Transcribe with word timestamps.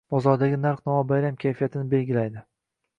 Bozordagi 0.13 0.57
narx-navo 0.63 1.03
bayram 1.13 1.39
kayfiyatini 1.47 1.89
belgilaydi 1.95 2.47